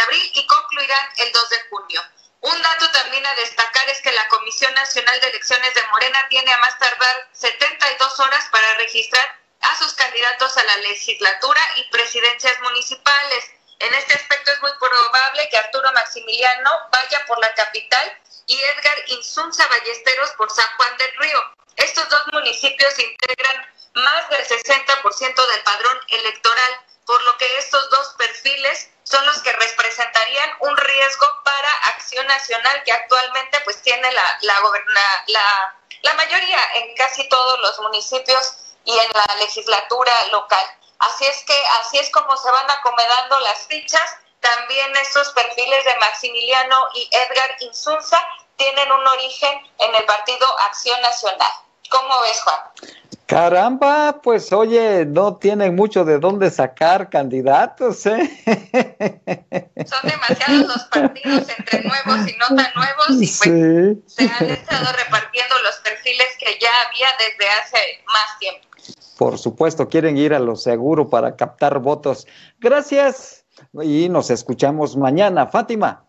[0.00, 2.02] abril, y concluirán el 2 de junio.
[2.40, 6.52] Un dato también a destacar es que la Comisión Nacional de Elecciones de Morena tiene
[6.52, 12.60] a más tardar 72 horas para registrar a sus candidatos a la legislatura y presidencias
[12.60, 13.50] municipales.
[13.78, 18.98] En este aspecto es muy probable que Arturo Maximiliano vaya por la capital y Edgar
[19.08, 21.54] Insunza Ballesteros por San Juan del Río.
[21.78, 28.14] Estos dos municipios integran más del 60% del padrón electoral, por lo que estos dos
[28.18, 34.38] perfiles son los que representarían un riesgo para Acción Nacional que actualmente pues tiene la,
[34.42, 40.66] la, mayoría en casi todos los municipios y en la legislatura local.
[40.98, 44.16] Así es que así es como se van acomodando las fichas.
[44.40, 48.20] También estos perfiles de Maximiliano y Edgar Insunza
[48.56, 51.52] tienen un origen en el partido Acción Nacional.
[51.90, 52.98] ¿Cómo ves, Juan?
[53.28, 58.40] Caramba, pues oye, no tienen mucho de dónde sacar candidatos, ¿eh?
[59.86, 63.38] Son demasiados los partidos entre nuevos y no tan nuevos y pues
[64.06, 68.66] se han estado repartiendo los perfiles que ya había desde hace más tiempo.
[69.18, 72.26] Por supuesto, quieren ir a lo seguro para captar votos.
[72.58, 73.44] Gracias
[73.82, 75.48] y nos escuchamos mañana.
[75.48, 76.07] Fátima.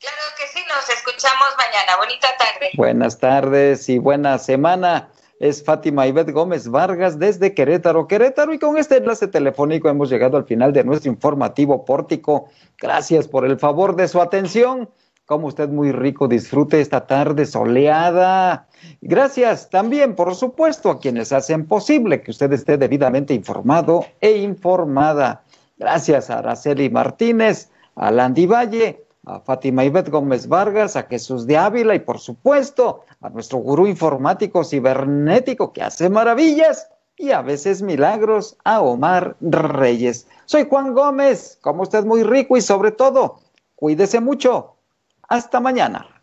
[0.00, 1.96] Claro que sí, nos escuchamos mañana.
[1.96, 2.70] Bonita tarde.
[2.76, 5.08] Buenas tardes y buena semana.
[5.40, 8.52] Es Fátima Ivette Gómez Vargas desde Querétaro, Querétaro.
[8.52, 12.48] Y con este enlace telefónico hemos llegado al final de nuestro informativo pórtico.
[12.80, 14.88] Gracias por el favor de su atención.
[15.26, 18.68] Como usted muy rico disfrute esta tarde soleada.
[19.00, 25.42] Gracias también, por supuesto, a quienes hacen posible que usted esté debidamente informado e informada.
[25.76, 31.56] Gracias a Araceli Martínez, a Landy Valle, a Fátima Ivette Gómez Vargas, a Jesús de
[31.56, 37.82] Ávila y por supuesto a nuestro gurú informático cibernético que hace maravillas y a veces
[37.82, 40.26] milagros, a Omar Reyes.
[40.46, 43.40] Soy Juan Gómez, como usted muy rico y sobre todo,
[43.74, 44.76] cuídese mucho.
[45.28, 46.17] Hasta mañana.